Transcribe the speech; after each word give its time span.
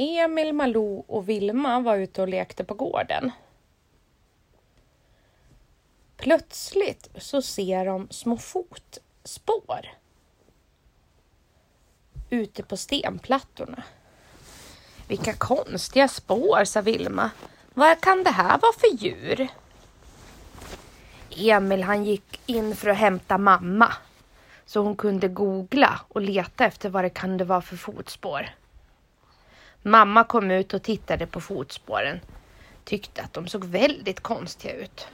Emil, 0.00 0.52
Malou 0.52 1.04
och 1.06 1.28
Vilma 1.28 1.80
var 1.80 1.96
ute 1.96 2.22
och 2.22 2.28
lekte 2.28 2.64
på 2.64 2.74
gården. 2.74 3.30
Plötsligt 6.16 7.08
så 7.16 7.42
ser 7.42 7.84
de 7.84 8.08
små 8.10 8.36
fotspår 8.36 9.88
ute 12.30 12.62
på 12.62 12.76
stenplattorna. 12.76 13.82
Vilka 15.08 15.32
konstiga 15.32 16.08
spår, 16.08 16.64
sa 16.64 16.80
Vilma. 16.80 17.30
Vad 17.74 18.00
kan 18.00 18.24
det 18.24 18.30
här 18.30 18.58
vara 18.58 18.72
för 18.72 18.96
djur? 18.96 19.48
Emil 21.36 21.82
han 21.82 22.04
gick 22.04 22.40
in 22.46 22.76
för 22.76 22.88
att 22.88 22.96
hämta 22.96 23.38
mamma 23.38 23.92
så 24.66 24.80
hon 24.80 24.96
kunde 24.96 25.28
googla 25.28 26.00
och 26.08 26.20
leta 26.20 26.64
efter 26.64 26.88
vad 26.88 27.04
det 27.04 27.10
kunde 27.10 27.44
vara 27.44 27.62
för 27.62 27.76
fotspår. 27.76 28.50
Mamma 29.82 30.24
kom 30.24 30.50
ut 30.50 30.74
och 30.74 30.82
tittade 30.82 31.26
på 31.26 31.40
fotspåren. 31.40 32.20
Tyckte 32.84 33.22
att 33.22 33.32
de 33.32 33.48
såg 33.48 33.64
väldigt 33.64 34.20
konstiga 34.20 34.74
ut. 34.74 35.06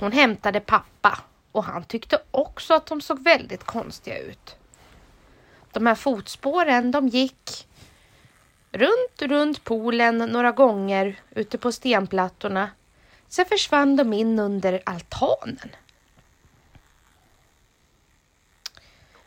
Hon 0.00 0.12
hämtade 0.12 0.60
pappa 0.60 1.18
och 1.52 1.64
han 1.64 1.84
tyckte 1.84 2.22
också 2.30 2.74
att 2.74 2.86
de 2.86 3.00
såg 3.00 3.22
väldigt 3.24 3.64
konstiga 3.64 4.18
ut. 4.18 4.56
De 5.72 5.86
här 5.86 5.94
fotspåren, 5.94 6.90
de 6.90 7.08
gick 7.08 7.68
runt, 8.72 9.22
runt 9.22 9.64
poolen 9.64 10.18
några 10.18 10.52
gånger 10.52 11.20
ute 11.30 11.58
på 11.58 11.72
stenplattorna. 11.72 12.70
Sen 13.28 13.46
försvann 13.46 13.96
de 13.96 14.12
in 14.12 14.38
under 14.38 14.82
altanen. 14.86 15.70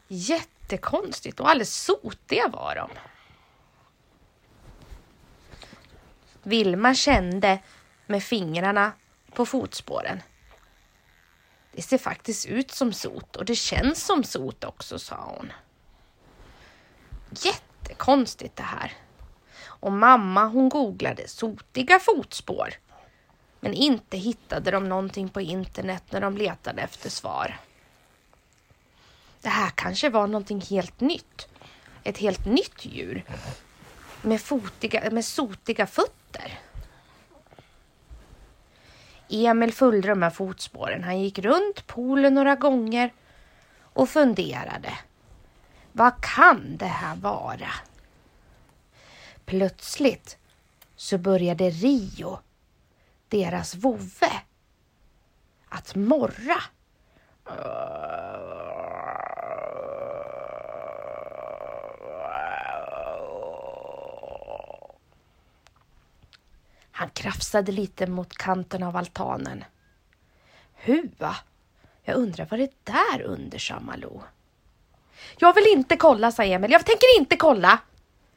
Jättekonstigt 0.08 1.40
och 1.40 1.50
alldeles 1.50 1.84
sotiga 1.84 2.48
var 2.48 2.76
de. 2.76 2.90
Vilma 6.50 6.96
kände 6.96 7.60
med 8.08 8.24
fingrarna 8.24 8.92
på 9.34 9.46
fotspåren. 9.46 10.22
Det 11.72 11.82
ser 11.82 11.98
faktiskt 11.98 12.46
ut 12.46 12.72
som 12.72 12.94
sot 12.94 13.36
och 13.36 13.46
det 13.46 13.56
känns 13.56 14.06
som 14.06 14.24
sot 14.24 14.64
också, 14.64 15.00
sa 15.00 15.36
hon. 15.38 15.52
Jättekonstigt 17.30 18.56
det 18.56 18.64
här. 18.64 18.94
Och 19.62 19.92
mamma 19.92 20.46
hon 20.46 20.70
googlade 20.70 21.28
sotiga 21.28 22.00
fotspår. 22.00 22.74
Men 23.60 23.74
inte 23.74 24.18
hittade 24.18 24.72
de 24.72 24.90
någonting 24.90 25.30
på 25.30 25.42
internet 25.42 26.04
när 26.10 26.22
de 26.22 26.38
letade 26.38 26.82
efter 26.82 27.10
svar. 27.10 27.60
Det 29.42 29.50
här 29.50 29.70
kanske 29.70 30.10
var 30.10 30.28
någonting 30.28 30.62
helt 30.62 31.00
nytt. 31.00 31.48
Ett 32.04 32.18
helt 32.18 32.46
nytt 32.46 32.86
djur. 32.86 33.24
Med, 34.22 34.42
fotiga, 34.42 35.12
med 35.12 35.26
sotiga 35.26 35.88
fötter. 35.88 36.19
Emil 39.30 39.74
följde 39.74 40.08
de 40.08 40.22
här 40.22 40.30
fotspåren. 40.30 41.04
Han 41.04 41.20
gick 41.20 41.40
runt 41.40 41.88
poolen 41.88 42.34
några 42.34 42.56
gånger 42.56 43.14
och 43.82 44.10
funderade. 44.10 44.94
Vad 45.92 46.14
kan 46.22 46.78
det 46.78 46.86
här 46.86 47.16
vara? 47.16 47.70
Plötsligt 49.46 50.38
så 50.96 51.18
började 51.18 51.70
Rio, 51.70 52.40
deras 53.28 53.76
vovve, 53.76 54.32
att 55.70 55.96
morra. 55.96 56.62
Han 67.00 67.10
krafsade 67.10 67.72
lite 67.72 68.08
mot 68.08 68.38
kanten 68.38 68.84
av 68.84 68.96
altanen. 68.96 69.64
Hua! 70.74 71.36
Jag 72.04 72.16
undrar 72.16 72.48
vad 72.52 72.60
det 72.60 72.72
där 72.84 73.22
under, 73.22 73.58
sa 73.58 73.80
Malou. 73.80 74.22
Jag 75.38 75.56
vill 75.56 75.68
inte 75.68 75.98
kolla, 75.98 76.32
sa 76.32 76.44
Emil. 76.44 76.72
Jag 76.72 76.86
tänker 76.86 77.20
inte 77.20 77.36
kolla. 77.36 77.80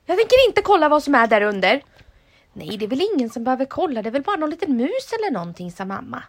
Jag 0.06 0.18
tänker 0.18 0.48
inte 0.48 0.62
kolla 0.62 0.88
vad 0.88 1.02
som 1.02 1.14
är 1.14 1.26
där 1.26 1.42
under. 1.42 1.82
Nej, 2.52 2.76
det 2.76 2.84
är 2.84 2.88
väl 2.88 3.08
ingen 3.14 3.30
som 3.30 3.44
behöver 3.44 3.64
kolla. 3.64 4.02
Det 4.02 4.08
är 4.08 4.10
väl 4.10 4.22
bara 4.22 4.36
någon 4.36 4.50
liten 4.50 4.76
mus 4.76 5.12
eller 5.12 5.30
någonting, 5.30 5.72
sa 5.72 5.84
mamma. 5.84 6.22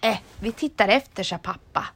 Äh, 0.00 0.18
vi 0.40 0.52
tittar 0.52 0.88
efter, 0.88 1.22
sa 1.22 1.38
pappa. 1.38 1.86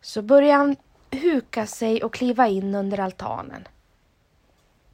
Så 0.00 0.22
började 0.22 0.58
han 0.58 0.76
huka 1.10 1.66
sig 1.66 2.02
och 2.02 2.14
kliva 2.14 2.48
in 2.48 2.74
under 2.74 3.00
altanen. 3.00 3.68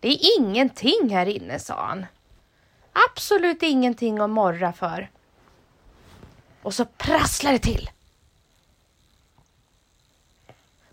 Det 0.01 0.09
är 0.09 0.39
ingenting 0.39 1.09
här 1.11 1.27
inne, 1.27 1.59
sa 1.59 1.87
han. 1.87 2.07
Absolut 3.09 3.63
ingenting 3.63 4.19
att 4.19 4.31
morra 4.31 4.73
för. 4.73 5.11
Och 6.63 6.75
så 6.75 6.85
prasslar 6.85 7.53
det 7.53 7.59
till. 7.59 7.91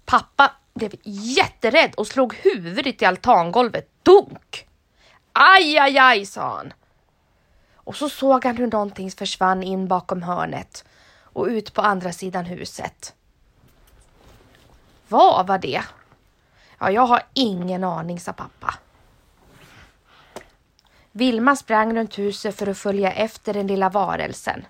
Pappa 0.05 0.51
blev 0.73 0.91
jätterädd 1.03 1.93
och 1.95 2.07
slog 2.07 2.35
huvudet 2.35 3.01
i 3.01 3.05
altangolvet. 3.05 3.89
Dunk! 4.03 4.67
Aj, 5.33 5.77
aj, 5.77 5.97
aj, 5.97 6.25
sa 6.25 6.55
han. 6.55 6.73
Och 7.75 7.95
så 7.95 8.09
såg 8.09 8.45
han 8.45 8.57
hur 8.57 8.67
någonting 8.67 9.11
försvann 9.11 9.63
in 9.63 9.87
bakom 9.87 10.23
hörnet 10.23 10.85
och 11.21 11.45
ut 11.45 11.73
på 11.73 11.81
andra 11.81 12.11
sidan 12.13 12.45
huset. 12.45 13.13
Vad 15.07 15.47
var 15.47 15.57
det? 15.57 15.83
Ja, 16.79 16.91
jag 16.91 17.01
har 17.05 17.23
ingen 17.33 17.83
aning, 17.83 18.19
sa 18.19 18.33
pappa. 18.33 18.73
Vilma 21.17 21.55
sprang 21.55 21.95
runt 21.95 22.19
huset 22.19 22.55
för 22.55 22.67
att 22.67 22.77
följa 22.77 23.11
efter 23.11 23.53
den 23.53 23.67
lilla 23.67 23.89
varelsen. 23.89 24.65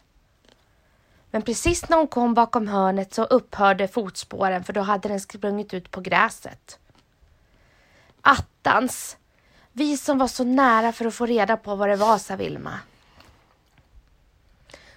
Men 1.32 1.42
precis 1.42 1.90
när 1.90 1.98
hon 1.98 2.08
kom 2.08 2.34
bakom 2.34 2.68
hörnet 2.68 3.14
så 3.14 3.24
upphörde 3.24 3.88
fotspåren 3.88 4.64
för 4.64 4.74
då 4.74 4.82
hade 4.82 5.10
den 5.10 5.20
sprungit 5.20 5.74
ut 5.74 5.92
på 5.92 6.02
gräset. 6.02 6.80
Attans! 8.22 9.18
Vi 9.72 9.98
som 9.98 10.18
var 10.18 10.28
så 10.28 10.44
nära 10.44 10.92
för 10.92 11.06
att 11.06 11.16
få 11.16 11.26
reda 11.26 11.58
på 11.58 11.76
vad 11.76 11.90
det 11.90 11.96
var, 11.96 12.18
sa 12.18 12.36
Vilma. 12.36 12.80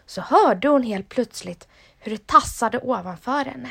Så 0.07 0.21
hörde 0.21 0.69
hon 0.69 0.83
helt 0.83 1.09
plötsligt 1.09 1.69
hur 1.99 2.13
det 2.13 2.27
tassade 2.27 2.79
ovanför 2.79 3.45
henne. 3.45 3.71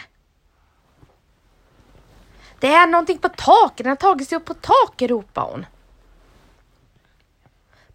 Det 2.59 2.73
är 2.73 2.88
någonting 2.88 3.17
på 3.17 3.29
taket, 3.29 3.78
den 3.78 3.90
har 3.90 3.96
tagit 3.96 4.29
sig 4.29 4.38
upp 4.38 4.46
på 4.46 4.53
taket, 4.53 5.09
ropade 5.09 5.51
hon. 5.51 5.66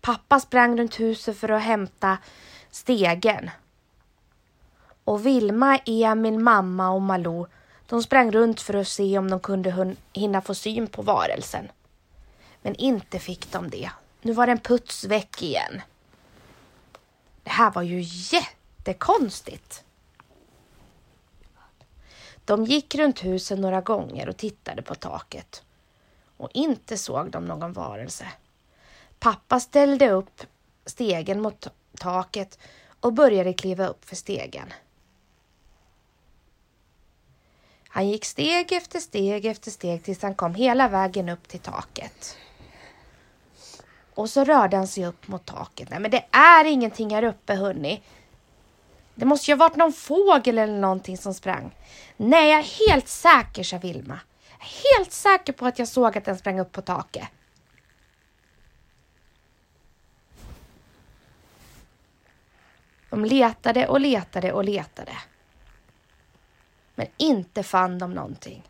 Pappa 0.04 0.40
sprang 0.40 0.78
runt 0.78 1.00
huset 1.00 1.38
för 1.38 1.48
att 1.48 1.62
hämta 1.62 2.18
stegen. 2.70 3.50
Och 5.04 5.26
Vilma, 5.26 5.78
Emil, 5.86 6.38
mamma 6.38 6.90
och 6.90 7.02
Malou 7.02 7.46
de 7.86 8.02
sprang 8.02 8.32
runt 8.32 8.60
för 8.60 8.74
att 8.74 8.88
se 8.88 9.18
om 9.18 9.30
de 9.30 9.40
kunde 9.40 9.96
hinna 10.12 10.42
få 10.42 10.54
syn 10.54 10.86
på 10.86 11.02
varelsen. 11.02 11.70
Men 12.62 12.74
inte 12.74 13.18
fick 13.18 13.52
de 13.52 13.70
det. 13.70 13.90
Nu 14.22 14.32
var 14.32 14.46
den 14.46 14.58
puts 14.58 15.04
väck 15.04 15.42
igen. 15.42 15.82
Det 17.42 17.50
här 17.50 17.70
var 17.70 17.82
ju 17.82 18.00
jättekonstigt. 18.06 19.84
De 22.44 22.64
gick 22.64 22.94
runt 22.94 23.24
huset 23.24 23.58
några 23.58 23.80
gånger 23.80 24.28
och 24.28 24.36
tittade 24.36 24.82
på 24.82 24.94
taket. 24.94 25.62
Och 26.36 26.50
inte 26.54 26.98
såg 26.98 27.30
de 27.30 27.44
någon 27.44 27.72
varelse. 27.72 28.26
Pappa 29.24 29.60
ställde 29.60 30.10
upp 30.10 30.42
stegen 30.86 31.40
mot 31.40 31.68
taket 31.98 32.58
och 33.00 33.12
började 33.12 33.52
kliva 33.52 33.86
upp 33.86 34.04
för 34.04 34.16
stegen. 34.16 34.72
Han 37.88 38.08
gick 38.08 38.24
steg 38.24 38.72
efter 38.72 39.00
steg 39.00 39.46
efter 39.46 39.70
steg 39.70 40.04
tills 40.04 40.22
han 40.22 40.34
kom 40.34 40.54
hela 40.54 40.88
vägen 40.88 41.28
upp 41.28 41.48
till 41.48 41.60
taket. 41.60 42.36
Och 44.14 44.30
så 44.30 44.44
rörde 44.44 44.76
han 44.76 44.88
sig 44.88 45.06
upp 45.06 45.28
mot 45.28 45.46
taket. 45.46 45.90
Nej, 45.90 46.00
men 46.00 46.10
det 46.10 46.24
är 46.30 46.64
ingenting 46.64 47.14
här 47.14 47.24
uppe, 47.24 47.54
hörni. 47.54 48.02
Det 49.14 49.24
måste 49.24 49.50
ju 49.50 49.56
ha 49.56 49.68
varit 49.68 49.76
någon 49.76 49.92
fågel 49.92 50.58
eller 50.58 50.78
någonting 50.78 51.18
som 51.18 51.34
sprang. 51.34 51.74
Nej, 52.16 52.50
jag 52.50 52.58
är 52.58 52.88
helt 52.88 53.08
säker, 53.08 53.62
sa 53.62 53.78
Vilma. 53.78 54.20
Jag 54.50 54.68
är 54.68 54.98
helt 54.98 55.12
säker 55.12 55.52
på 55.52 55.66
att 55.66 55.78
jag 55.78 55.88
såg 55.88 56.18
att 56.18 56.24
den 56.24 56.38
sprang 56.38 56.60
upp 56.60 56.72
på 56.72 56.82
taket. 56.82 57.28
De 63.10 63.24
letade 63.24 63.88
och 63.88 64.00
letade 64.00 64.52
och 64.52 64.64
letade. 64.64 65.18
Men 66.94 67.06
inte 67.16 67.62
fann 67.62 67.98
de 67.98 68.14
någonting. 68.14 68.62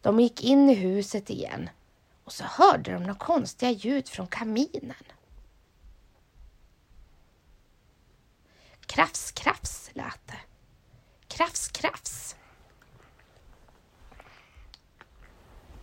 De 0.00 0.20
gick 0.20 0.44
in 0.44 0.70
i 0.70 0.74
huset 0.74 1.30
igen 1.30 1.70
och 2.24 2.32
så 2.32 2.44
hörde 2.44 2.92
de 2.92 2.98
några 2.98 3.14
konstiga 3.14 3.70
ljud 3.70 4.08
från 4.08 4.26
kaminen. 4.26 5.04
Krafs, 8.86 9.32
krafs 9.32 9.90
lät 9.92 10.26
det. 10.26 10.40
Krafs, 11.28 11.68
krafs. 11.68 12.36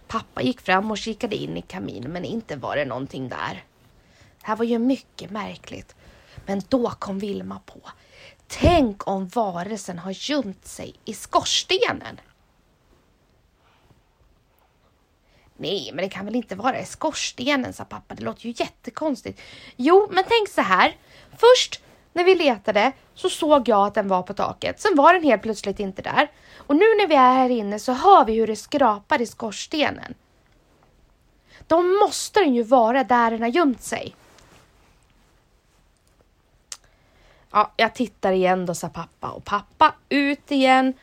Pappa 0.08 0.42
gick 0.42 0.62
fram 0.62 0.92
och 0.92 0.98
kikade 0.98 1.36
in 1.36 1.58
i 1.58 1.62
kaminen 1.62 2.12
men 2.12 2.26
inte 2.26 2.56
var 2.56 2.76
det 2.76 2.86
någonting 2.86 3.30
där. 3.30 3.64
Det 4.40 4.48
här 4.48 4.56
var 4.56 4.66
ju 4.66 4.80
mycket 4.80 5.32
märkligt. 5.32 5.96
Men 6.48 6.62
då 6.70 6.90
kom 6.90 7.20
Vilma 7.20 7.60
på. 7.66 7.80
Tänk 8.48 9.08
om 9.08 9.28
varelsen 9.28 10.00
har 10.00 10.30
gömt 10.30 10.66
sig 10.66 10.96
i 11.06 11.14
skorstenen. 11.14 12.20
Nej, 15.58 15.92
men 15.94 16.04
det 16.04 16.10
kan 16.10 16.26
väl 16.26 16.36
inte 16.36 16.56
vara 16.56 16.80
i 16.80 16.86
skorstenen, 16.86 17.74
sa 17.74 17.86
pappa. 17.86 18.16
Det 18.16 18.24
låter 18.24 18.46
ju 18.46 18.54
jättekonstigt. 18.58 19.42
Jo, 19.76 20.08
men 20.12 20.24
tänk 20.28 20.50
så 20.50 20.62
här. 20.62 20.98
Först 21.38 21.82
när 22.14 22.24
vi 22.24 22.36
letade 22.36 22.92
så 23.14 23.30
såg 23.30 23.70
jag 23.70 23.88
att 23.88 23.94
den 23.94 24.08
var 24.08 24.22
på 24.22 24.34
taket. 24.34 24.82
Sen 24.82 24.96
var 24.96 25.14
den 25.14 25.24
helt 25.24 25.42
plötsligt 25.42 25.80
inte 25.80 26.02
där. 26.02 26.32
Och 26.58 26.76
nu 26.76 26.86
när 26.86 27.08
vi 27.08 27.16
är 27.16 27.34
här 27.34 27.50
inne 27.50 27.80
så 27.80 27.94
hör 27.94 28.26
vi 28.26 28.34
hur 28.34 28.48
det 28.48 28.56
skrapar 28.56 29.22
i 29.22 29.26
skorstenen. 29.26 30.14
Då 31.68 31.82
måste 31.82 32.40
den 32.40 32.56
ju 32.56 32.64
vara 32.64 33.04
där 33.04 33.32
den 33.32 33.42
har 33.42 33.50
gömt 33.50 33.84
sig. 33.84 34.16
Ja, 37.58 37.72
jag 37.78 37.96
tittar 37.96 38.32
igen 38.32 38.66
då, 38.66 38.76
sa 38.76 38.90
pappa. 38.90 39.30
Och 39.30 39.46
pappa 39.46 39.96
ut 40.10 40.52
igen, 40.52 40.94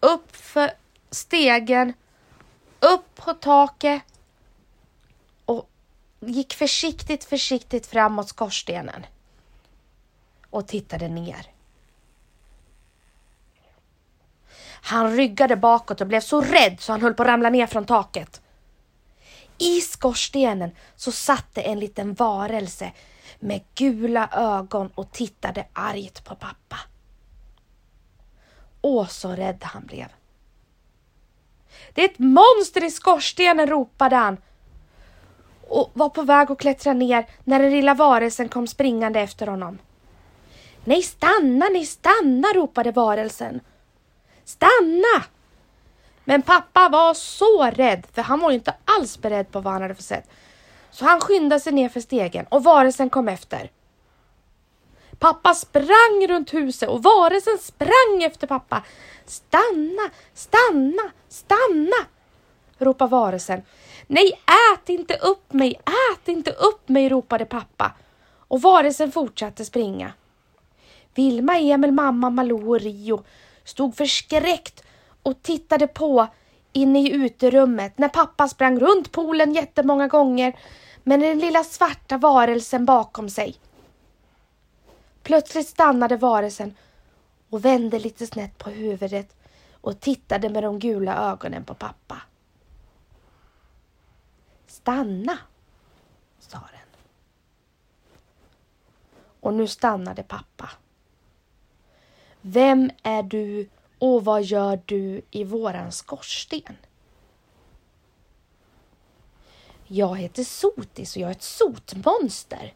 upp 0.00 0.36
för 0.36 0.70
stegen, 1.10 1.92
upp 2.80 3.14
på 3.14 3.34
taket 3.34 4.02
och 5.44 5.68
gick 6.20 6.54
försiktigt, 6.54 7.24
försiktigt 7.24 7.86
framåt 7.86 8.28
skorstenen 8.28 9.06
och 10.50 10.68
tittade 10.68 11.08
ner. 11.08 11.46
Han 14.82 15.16
ryggade 15.16 15.56
bakåt 15.56 16.00
och 16.00 16.06
blev 16.06 16.20
så 16.20 16.40
rädd 16.40 16.80
så 16.80 16.92
han 16.92 17.02
höll 17.02 17.14
på 17.14 17.22
att 17.22 17.28
ramla 17.28 17.50
ner 17.50 17.66
från 17.66 17.84
taket. 17.84 18.40
I 19.58 19.80
skorstenen 19.80 20.70
så 20.96 21.12
satt 21.12 21.46
det 21.52 21.62
en 21.62 21.80
liten 21.80 22.14
varelse 22.14 22.92
med 23.42 23.60
gula 23.74 24.28
ögon 24.32 24.90
och 24.94 25.12
tittade 25.12 25.64
argt 25.72 26.24
på 26.24 26.34
pappa. 26.34 26.76
Åh, 28.80 29.06
så 29.06 29.28
rädd 29.28 29.64
han 29.64 29.86
blev. 29.86 30.06
Det 31.92 32.04
är 32.04 32.08
ett 32.08 32.18
monster 32.18 32.84
i 32.84 32.90
skorstenen, 32.90 33.66
ropade 33.66 34.16
han 34.16 34.36
och 35.68 35.90
var 35.94 36.08
på 36.08 36.22
väg 36.22 36.50
att 36.50 36.58
klättra 36.58 36.92
ner 36.92 37.26
när 37.44 37.58
den 37.58 37.70
lilla 37.70 37.94
varelsen 37.94 38.48
kom 38.48 38.66
springande 38.66 39.20
efter 39.20 39.46
honom. 39.46 39.78
Nej, 40.84 41.02
stanna, 41.02 41.66
nej, 41.72 41.86
stanna, 41.86 42.48
ropade 42.54 42.92
varelsen. 42.92 43.60
Stanna! 44.44 45.24
Men 46.24 46.42
pappa 46.42 46.88
var 46.88 47.14
så 47.14 47.70
rädd, 47.70 48.06
för 48.12 48.22
han 48.22 48.40
var 48.40 48.50
ju 48.50 48.54
inte 48.54 48.74
alls 48.84 49.18
beredd 49.18 49.50
på 49.50 49.60
vad 49.60 49.72
han 49.72 49.82
hade 49.82 49.94
fått 49.94 50.04
sett. 50.04 50.28
Så 50.92 51.04
han 51.04 51.20
skyndade 51.20 51.60
sig 51.60 51.72
ner 51.72 51.88
för 51.88 52.00
stegen 52.00 52.46
och 52.48 52.64
varelsen 52.64 53.10
kom 53.10 53.28
efter. 53.28 53.70
Pappa 55.18 55.54
sprang 55.54 56.26
runt 56.28 56.54
huset 56.54 56.88
och 56.88 57.02
varelsen 57.02 57.58
sprang 57.58 58.22
efter 58.22 58.46
pappa. 58.46 58.82
Stanna, 59.26 60.10
stanna, 60.34 61.12
stanna! 61.28 61.96
ropade 62.78 63.10
varelsen. 63.10 63.62
Nej, 64.06 64.32
ät 64.74 64.88
inte 64.88 65.14
upp 65.14 65.52
mig, 65.52 65.80
ät 66.14 66.28
inte 66.28 66.50
upp 66.50 66.88
mig, 66.88 67.08
ropade 67.08 67.44
pappa. 67.44 67.92
Och 68.48 68.62
varelsen 68.62 69.12
fortsatte 69.12 69.64
springa. 69.64 70.12
Vilma, 71.14 71.58
Emil, 71.58 71.92
mamma, 71.92 72.30
Malou 72.30 72.70
och 72.70 72.80
Rio 72.80 73.24
stod 73.64 73.96
förskräckt 73.96 74.82
och 75.22 75.42
tittade 75.42 75.86
på 75.86 76.26
inne 76.72 77.00
i 77.00 77.12
uterummet 77.12 77.98
när 77.98 78.08
pappa 78.08 78.48
sprang 78.48 78.78
runt 78.80 79.12
poolen 79.12 79.54
jättemånga 79.54 80.08
gånger 80.08 80.58
med 81.02 81.20
den 81.20 81.38
lilla 81.38 81.64
svarta 81.64 82.18
varelsen 82.18 82.84
bakom 82.84 83.28
sig. 83.28 83.56
Plötsligt 85.22 85.68
stannade 85.68 86.16
varelsen 86.16 86.74
och 87.50 87.64
vände 87.64 87.98
lite 87.98 88.26
snett 88.26 88.58
på 88.58 88.70
huvudet 88.70 89.36
och 89.80 90.00
tittade 90.00 90.48
med 90.48 90.62
de 90.62 90.78
gula 90.78 91.30
ögonen 91.30 91.64
på 91.64 91.74
pappa. 91.74 92.22
Stanna, 94.66 95.38
sa 96.38 96.58
den. 96.58 97.00
Och 99.40 99.54
nu 99.54 99.66
stannade 99.66 100.22
pappa. 100.22 100.70
Vem 102.40 102.90
är 103.02 103.22
du 103.22 103.68
och 104.02 104.24
vad 104.24 104.42
gör 104.42 104.82
du 104.86 105.22
i 105.30 105.44
våran 105.44 105.92
skorsten? 105.92 106.76
Jag 109.86 110.16
heter 110.16 110.44
Sotis 110.44 111.16
och 111.16 111.22
jag 111.22 111.28
är 111.28 111.32
ett 111.32 111.42
sotmonster, 111.42 112.74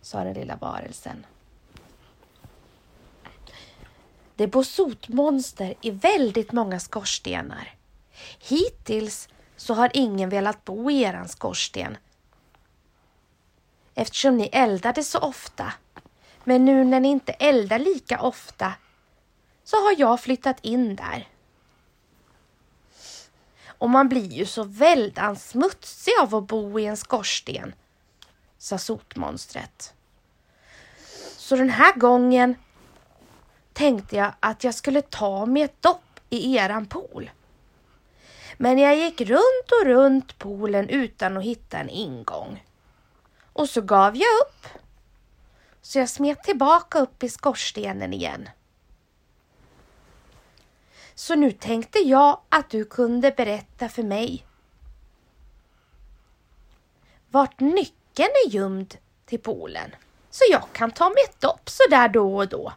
sa 0.00 0.24
den 0.24 0.34
lilla 0.34 0.56
varelsen. 0.56 1.26
Det 4.36 4.46
bor 4.46 4.62
sotmonster 4.62 5.74
i 5.80 5.90
väldigt 5.90 6.52
många 6.52 6.80
skorstenar. 6.80 7.74
Hittills 8.38 9.28
så 9.56 9.74
har 9.74 9.90
ingen 9.94 10.28
velat 10.28 10.64
bo 10.64 10.90
i 10.90 11.02
eran 11.02 11.28
skorsten 11.28 11.96
eftersom 13.94 14.36
ni 14.36 14.48
eldade 14.52 15.02
så 15.02 15.18
ofta 15.18 15.72
men 16.44 16.64
nu 16.64 16.84
när 16.84 17.00
ni 17.00 17.08
inte 17.08 17.32
eldar 17.32 17.78
lika 17.78 18.20
ofta 18.20 18.72
så 19.64 19.76
har 19.76 19.94
jag 19.98 20.20
flyttat 20.20 20.60
in 20.62 20.96
där. 20.96 21.28
Och 23.66 23.90
man 23.90 24.08
blir 24.08 24.32
ju 24.32 24.46
så 24.46 24.64
väldans 24.64 25.48
smutsig 25.48 26.12
av 26.22 26.34
att 26.34 26.46
bo 26.46 26.80
i 26.80 26.86
en 26.86 26.96
skorsten, 26.96 27.74
sa 28.58 28.78
sotmonstret. 28.78 29.94
Så 31.36 31.56
den 31.56 31.70
här 31.70 31.94
gången 31.94 32.54
tänkte 33.72 34.16
jag 34.16 34.32
att 34.40 34.64
jag 34.64 34.74
skulle 34.74 35.02
ta 35.02 35.46
mig 35.46 35.62
ett 35.62 35.82
dopp 35.82 36.20
i 36.30 36.56
eran 36.56 36.86
pool. 36.86 37.30
Men 38.56 38.78
jag 38.78 38.96
gick 38.96 39.20
runt 39.20 39.70
och 39.80 39.86
runt 39.86 40.38
poolen 40.38 40.88
utan 40.88 41.36
att 41.36 41.44
hitta 41.44 41.78
en 41.78 41.88
ingång. 41.88 42.64
Och 43.52 43.68
så 43.68 43.80
gav 43.80 44.16
jag 44.16 44.28
upp 44.46 44.66
så 45.82 45.98
jag 45.98 46.08
smet 46.08 46.42
tillbaka 46.42 46.98
upp 46.98 47.22
i 47.22 47.28
skorstenen 47.28 48.12
igen. 48.12 48.48
Så 51.14 51.34
nu 51.34 51.52
tänkte 51.52 51.98
jag 51.98 52.40
att 52.48 52.70
du 52.70 52.84
kunde 52.84 53.30
berätta 53.30 53.88
för 53.88 54.02
mig 54.02 54.46
vart 57.30 57.60
nyckeln 57.60 58.28
är 58.46 58.50
gömd 58.50 58.96
till 59.24 59.40
poolen 59.40 59.94
så 60.30 60.44
jag 60.50 60.72
kan 60.72 60.90
ta 60.90 61.08
mig 61.08 61.24
ett 61.28 61.40
dopp 61.40 61.70
så 61.70 61.82
där 61.90 62.08
då 62.08 62.36
och 62.36 62.48
då. 62.48 62.72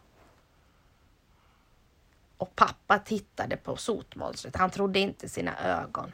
Och 2.38 2.56
pappa 2.56 2.98
tittade 2.98 3.56
på 3.56 3.76
sotmonstret. 3.76 4.56
Han 4.56 4.70
trodde 4.70 4.98
inte 4.98 5.28
sina 5.28 5.58
ögon. 5.58 6.12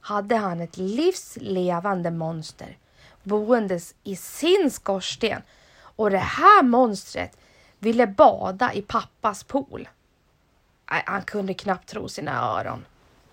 Hade 0.00 0.36
han 0.36 0.60
ett 0.60 0.76
livslevande 0.76 2.10
monster 2.10 2.78
boendes 3.22 3.94
i 4.04 4.16
sin 4.16 4.70
skorsten 4.70 5.42
och 5.80 6.10
det 6.10 6.18
här 6.18 6.62
monstret 6.62 7.38
ville 7.78 8.06
bada 8.06 8.72
i 8.72 8.82
pappas 8.82 9.44
pool. 9.44 9.88
Han 10.88 11.22
kunde 11.22 11.54
knappt 11.54 11.88
tro 11.88 12.08
sina 12.08 12.42
öron. 12.42 12.84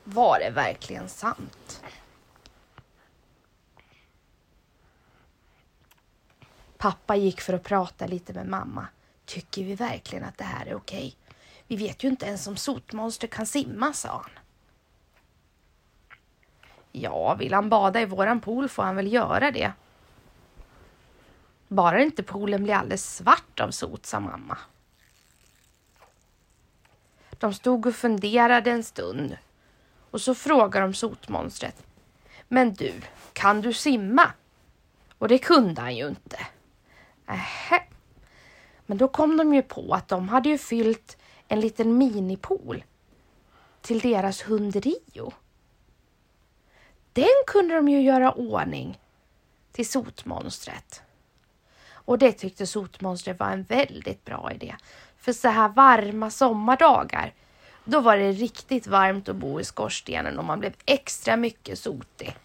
Var 0.03 0.39
det 0.39 0.49
verkligen 0.49 1.09
sant? 1.09 1.81
Pappa 6.77 7.15
gick 7.15 7.41
för 7.41 7.53
att 7.53 7.63
prata 7.63 8.07
lite 8.07 8.33
med 8.33 8.47
mamma. 8.47 8.87
Tycker 9.25 9.63
vi 9.63 9.75
verkligen 9.75 10.25
att 10.25 10.37
det 10.37 10.43
här 10.43 10.65
är 10.65 10.75
okej? 10.75 11.15
Vi 11.67 11.75
vet 11.75 12.03
ju 12.03 12.07
inte 12.07 12.25
ens 12.25 12.47
om 12.47 12.57
sotmonster 12.57 13.27
kan 13.27 13.45
simma, 13.45 13.93
sa 13.93 14.09
han. 14.09 14.31
Ja, 16.91 17.35
vill 17.35 17.53
han 17.53 17.69
bada 17.69 18.01
i 18.01 18.05
våran 18.05 18.41
pool 18.41 18.69
får 18.69 18.83
han 18.83 18.95
väl 18.95 19.13
göra 19.13 19.51
det, 19.51 19.73
bara 21.67 22.01
inte 22.01 22.23
poolen 22.23 22.63
blir 22.63 22.73
alldeles 22.73 23.15
svart 23.15 23.59
av 23.59 23.71
sot, 23.71 24.05
sa 24.05 24.19
mamma. 24.19 24.57
De 27.39 27.53
stod 27.53 27.85
och 27.85 27.95
funderade 27.95 28.71
en 28.71 28.83
stund 28.83 29.37
och 30.11 30.21
så 30.21 30.35
frågade 30.35 30.85
de 30.85 30.93
sotmonstret. 30.93 31.83
Men 32.47 32.73
du, 32.73 32.93
kan 33.33 33.61
du 33.61 33.73
simma? 33.73 34.31
Och 35.17 35.27
det 35.27 35.37
kunde 35.37 35.81
han 35.81 35.95
ju 35.95 36.07
inte. 36.07 36.47
Ähä. 37.27 37.83
Men 38.85 38.97
då 38.97 39.07
kom 39.07 39.37
de 39.37 39.53
ju 39.53 39.61
på 39.61 39.93
att 39.93 40.07
de 40.07 40.29
hade 40.29 40.49
ju 40.49 40.57
fyllt 40.57 41.17
en 41.47 41.59
liten 41.59 41.97
minipool 41.97 42.83
till 43.81 43.99
deras 43.99 44.41
hund 44.41 44.75
Rio. 44.75 45.33
Den 47.13 47.43
kunde 47.47 47.75
de 47.75 47.89
ju 47.89 48.01
göra 48.01 48.31
ordning 48.31 48.99
till 49.71 49.89
sotmonstret. 49.89 51.01
Och 51.87 52.17
det 52.17 52.31
tyckte 52.31 52.67
sotmonstret 52.67 53.39
var 53.39 53.49
en 53.49 53.63
väldigt 53.63 54.25
bra 54.25 54.51
idé. 54.51 54.75
För 55.25 55.33
så 55.33 55.47
här 55.47 55.69
varma 55.69 56.29
sommardagar, 56.29 57.33
Då 57.83 57.99
var 57.99 58.17
det 58.17 58.31
riktigt 58.31 58.87
varmt 58.87 59.29
att 59.29 59.35
bo 59.35 59.59
i 59.59 59.63
skorstenen 59.63 60.39
och 60.39 60.45
man 60.45 60.59
blev 60.59 60.73
extra 60.85 61.37
mycket 61.37 61.79
sotig. 61.79 62.37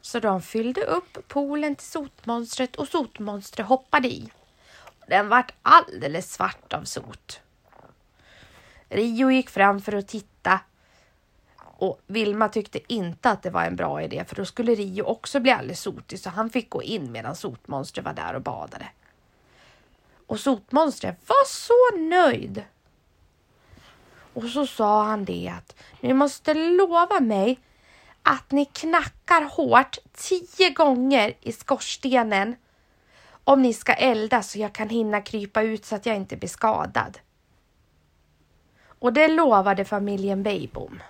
Så 0.00 0.20
de 0.20 0.42
fyllde 0.42 0.84
upp 0.84 1.28
poolen 1.28 1.76
till 1.76 1.86
sotmonstret 1.86 2.76
och 2.76 2.88
sotmonstret 2.88 3.66
hoppade 3.66 4.08
i. 4.08 4.30
Den 5.06 5.28
vart 5.28 5.52
alldeles 5.62 6.32
svart 6.32 6.72
av 6.72 6.84
sot. 6.84 7.40
Rio 8.88 9.30
gick 9.30 9.50
fram 9.50 9.80
för 9.80 9.92
att 9.92 10.08
titta 10.08 10.60
och 11.56 12.00
Vilma 12.06 12.48
tyckte 12.48 12.92
inte 12.92 13.30
att 13.30 13.42
det 13.42 13.50
var 13.50 13.64
en 13.64 13.76
bra 13.76 14.02
idé 14.02 14.24
för 14.28 14.36
då 14.36 14.44
skulle 14.44 14.74
Rio 14.74 15.02
också 15.02 15.40
bli 15.40 15.50
alldeles 15.50 15.80
sotig 15.80 16.20
så 16.20 16.30
han 16.30 16.50
fick 16.50 16.70
gå 16.70 16.82
in 16.82 17.12
medan 17.12 17.36
sotmonstret 17.36 18.04
var 18.04 18.12
där 18.12 18.34
och 18.34 18.42
badade. 18.42 18.86
Och 20.30 20.40
sotmonstret 20.40 21.18
var 21.26 21.46
så 21.46 21.98
nöjd. 21.98 22.64
Och 24.34 24.44
så 24.44 24.66
sa 24.66 25.04
han 25.04 25.24
det 25.24 25.52
att 25.56 25.76
ni 26.00 26.12
måste 26.14 26.54
lova 26.54 27.20
mig 27.20 27.60
att 28.22 28.50
ni 28.50 28.64
knackar 28.64 29.42
hårt 29.42 29.98
tio 30.12 30.70
gånger 30.70 31.34
i 31.40 31.52
skorstenen 31.52 32.56
om 33.44 33.62
ni 33.62 33.74
ska 33.74 33.92
elda 33.92 34.42
så 34.42 34.58
jag 34.58 34.72
kan 34.72 34.88
hinna 34.88 35.20
krypa 35.20 35.62
ut 35.62 35.84
så 35.84 35.96
att 35.96 36.06
jag 36.06 36.16
inte 36.16 36.36
blir 36.36 36.48
skadad. 36.48 37.18
Och 38.98 39.12
det 39.12 39.28
lovade 39.28 39.84
familjen 39.84 40.42
Beijbom. 40.42 41.02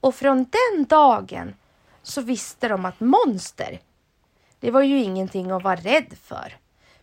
Och 0.00 0.14
från 0.14 0.36
den 0.36 0.84
dagen 0.84 1.54
så 2.02 2.20
visste 2.20 2.68
de 2.68 2.84
att 2.84 3.00
monster, 3.00 3.80
det 4.60 4.70
var 4.70 4.82
ju 4.82 5.02
ingenting 5.02 5.50
att 5.50 5.62
vara 5.62 5.76
rädd 5.76 6.14
för. 6.22 6.56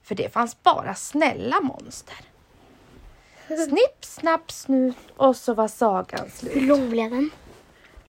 För 0.04 0.16
det 0.16 0.34
fanns 0.34 0.64
bara 0.64 0.96
snälla 0.96 1.62
monster. 1.62 2.16
Snipp, 3.48 4.06
snapp, 4.06 4.52
snut 4.52 4.96
och 5.18 5.36
så 5.36 5.54
var 5.54 5.68
sagan 5.68 6.30
slut. 6.34 6.56
Hur 6.56 6.62
lång 6.62 6.90
blev 6.90 7.10
den? 7.12 7.30